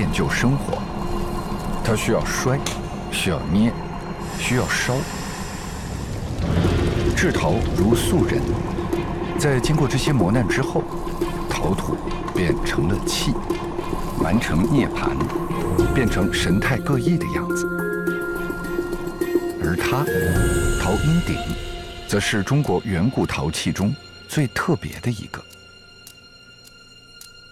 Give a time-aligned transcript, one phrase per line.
[0.00, 0.78] 练就生活。
[1.84, 2.58] 它需要摔，
[3.12, 3.70] 需要捏，
[4.38, 4.94] 需要烧。
[7.14, 8.40] 制陶如素人，
[9.38, 10.82] 在经过这些磨难之后，
[11.50, 11.98] 陶土
[12.34, 13.34] 便成了器，
[14.22, 15.10] 完成涅槃，
[15.92, 17.66] 变成神态各异的样子。
[19.62, 19.98] 而它，
[20.82, 21.36] 陶阴鼎，
[22.08, 23.94] 则是中国远古陶器中
[24.26, 25.42] 最特别的一个。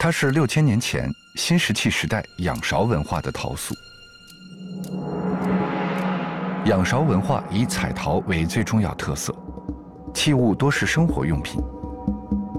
[0.08, 3.74] 它是六千年前新石器时代仰韶文化的陶塑。
[6.64, 9.36] 仰韶文化以彩陶为最重要特色，
[10.14, 11.60] 器物多是生活用品。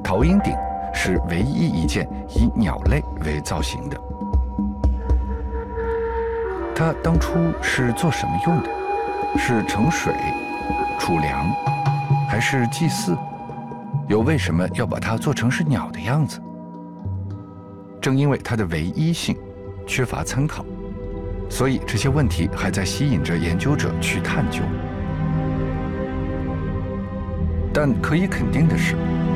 [0.03, 0.53] 陶鹰鼎
[0.93, 3.99] 是唯一一件以鸟类为造型的。
[6.75, 8.69] 它当初是做什么用的？
[9.39, 10.13] 是盛水、
[10.99, 11.51] 储粮，
[12.29, 13.17] 还是祭祀？
[14.07, 16.39] 又为什么要把它做成是鸟的样子？
[18.01, 19.35] 正因为它的唯一性，
[19.85, 20.65] 缺乏参考。
[21.49, 24.61] 所以这些问题还在吸引着研究者去探究。
[27.73, 28.95] 但可以肯定的是，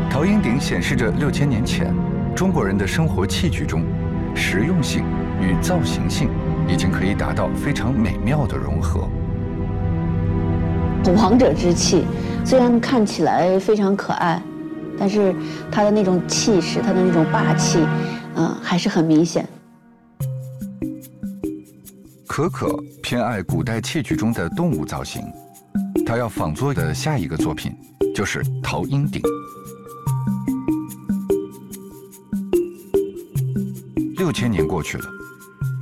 [0.09, 1.93] 陶鹰鼎显示着六千年前
[2.35, 3.83] 中国人的生活器具中，
[4.35, 5.03] 实用性
[5.41, 6.29] 与造型性
[6.67, 9.07] 已经可以达到非常美妙的融合。
[11.17, 12.05] 王者之气，
[12.45, 14.41] 虽然看起来非常可爱，
[14.97, 15.35] 但是
[15.71, 17.79] 它的那种气势，它的那种霸气，
[18.35, 19.47] 嗯，还是很明显。
[22.27, 25.23] 可可偏爱古代器具中的动物造型，
[26.05, 27.71] 他要仿作的下一个作品
[28.15, 29.21] 就是陶鹰鼎。
[34.17, 35.05] 六千年过去了，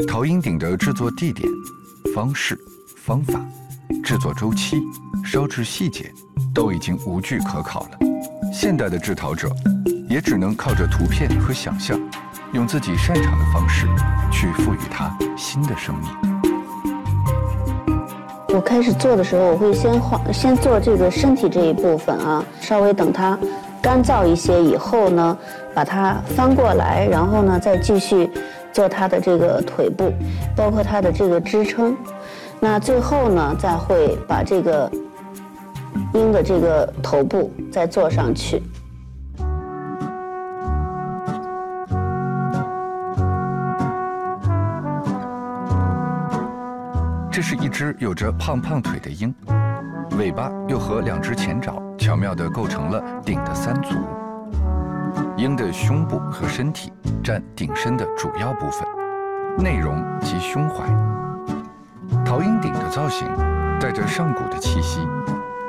[0.07, 1.47] 陶鹰鼎的制作地点、
[2.13, 2.59] 方式、
[2.97, 3.39] 方法、
[4.03, 4.81] 制作周期、
[5.23, 6.11] 烧制细节
[6.53, 7.99] 都已经无据可考了。
[8.51, 9.49] 现代的制陶者
[10.09, 11.97] 也只能靠着图片和想象，
[12.53, 13.87] 用自己擅长的方式
[14.31, 16.09] 去赋予它新的生命。
[18.53, 23.39] 我开始做的时候，我会先画，先做这个身体这一部分啊，稍微等它
[23.81, 25.37] 干燥一些以后呢，
[25.73, 28.29] 把它翻过来，然后呢再继续
[28.73, 30.11] 做它的这个腿部，
[30.53, 31.95] 包括它的这个支撑。
[32.59, 34.91] 那最后呢，再会把这个
[36.13, 38.61] 鹰的这个头部再做上去。
[47.31, 49.33] 这是一只有着胖胖腿的鹰，
[50.17, 53.95] 尾巴又和两只前爪巧妙地构成了鼎的三足。
[55.37, 56.91] 鹰的胸部和身体
[57.23, 58.85] 占鼎身的主要部分，
[59.57, 60.83] 内容及胸怀。
[62.25, 63.25] 陶鹰鼎的造型
[63.79, 64.99] 带着上古的气息，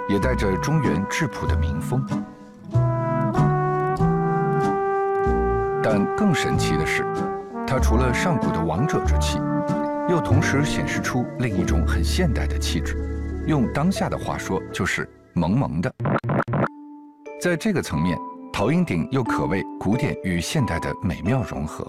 [0.09, 2.05] 也带着中原质朴的民风。
[5.81, 7.07] 但更神奇的是，
[7.65, 9.39] 它除了上古的王者之气。
[10.09, 12.97] 又同时显示出另一种很现代的气质，
[13.47, 15.93] 用当下的话说就是萌萌的。
[17.41, 18.19] 在这个层面，
[18.53, 21.87] 陶鹰鼎又可谓古典与现代的美妙融合。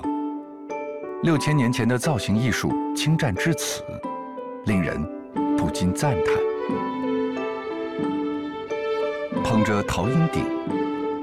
[1.24, 3.84] 六千年前的造型艺术精湛至此，
[4.66, 5.02] 令人
[5.58, 6.34] 不禁赞叹。
[9.44, 10.46] 捧着陶鹰鼎，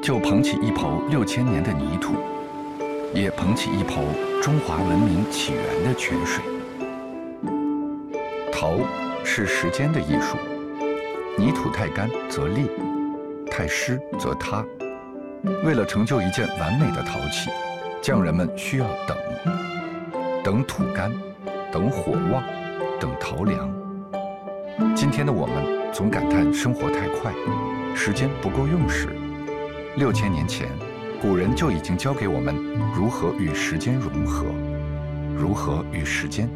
[0.02, 2.14] 就捧起一抔六千年的泥土，
[3.14, 4.02] 也捧起一抔
[4.42, 6.42] 中华文明起源的泉水。
[8.60, 8.76] 陶
[9.24, 10.36] 是时间的艺术，
[11.38, 12.66] 泥土太干则裂，
[13.50, 14.62] 太湿则塌。
[15.64, 17.48] 为了成就一件完美的陶器，
[18.02, 19.16] 匠人们需要等，
[20.44, 21.10] 等土干，
[21.72, 22.44] 等火旺，
[23.00, 23.72] 等陶凉。
[24.94, 27.32] 今天的我们总感叹生活太快，
[27.96, 29.08] 时间不够用时。
[29.96, 30.68] 六千年前，
[31.22, 32.54] 古人就已经教给我们
[32.94, 34.44] 如何与时间融合，
[35.34, 36.46] 如何与时间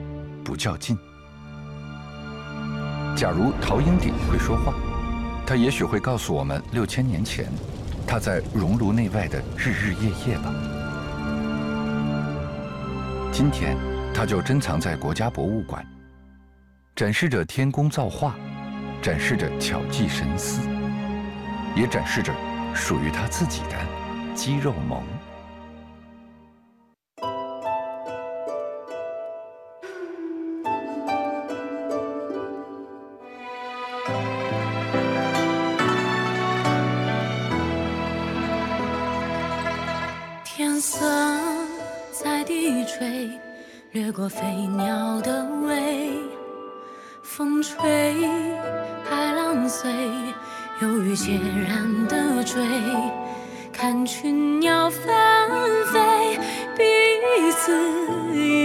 [0.44, 0.98] 不较劲。
[3.24, 4.74] 假如陶阴鼎会说话，
[5.46, 7.46] 他也许会告诉我们六千年前
[8.06, 10.52] 他在熔炉内外的日日夜夜吧。
[13.32, 13.78] 今天，
[14.12, 15.82] 他就珍藏在国家博物馆，
[16.94, 18.34] 展示着天工造化，
[19.00, 20.60] 展示着巧计神思，
[21.74, 22.30] 也展示着
[22.74, 25.02] 属于他自己的肌肉猛。
[43.94, 44.44] 掠过飞
[44.76, 46.18] 鸟的尾，
[47.22, 47.78] 风吹，
[49.08, 49.88] 海浪碎，
[50.82, 52.60] 忧郁孑然的追，
[53.72, 55.06] 看群鸟纷
[55.92, 56.36] 飞，
[56.76, 56.82] 彼
[57.52, 58.63] 此。